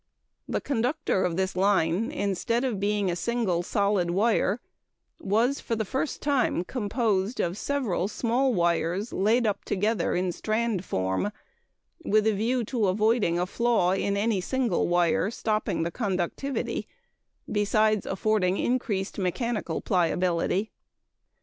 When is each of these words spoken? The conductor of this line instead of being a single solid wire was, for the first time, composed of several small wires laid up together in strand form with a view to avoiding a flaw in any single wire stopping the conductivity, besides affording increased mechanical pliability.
The 0.47 0.59
conductor 0.61 1.23
of 1.23 1.37
this 1.37 1.55
line 1.55 2.09
instead 2.09 2.63
of 2.63 2.79
being 2.79 3.11
a 3.11 3.15
single 3.15 3.61
solid 3.61 4.09
wire 4.09 4.59
was, 5.19 5.59
for 5.59 5.75
the 5.75 5.85
first 5.85 6.23
time, 6.23 6.63
composed 6.63 7.39
of 7.39 7.55
several 7.55 8.07
small 8.07 8.51
wires 8.51 9.13
laid 9.13 9.45
up 9.45 9.63
together 9.63 10.15
in 10.15 10.31
strand 10.31 10.83
form 10.83 11.31
with 12.03 12.25
a 12.25 12.33
view 12.33 12.63
to 12.65 12.87
avoiding 12.87 13.37
a 13.37 13.45
flaw 13.45 13.91
in 13.91 14.17
any 14.17 14.41
single 14.41 14.87
wire 14.87 15.29
stopping 15.29 15.83
the 15.83 15.91
conductivity, 15.91 16.87
besides 17.51 18.07
affording 18.07 18.57
increased 18.57 19.19
mechanical 19.19 19.81
pliability. 19.81 20.71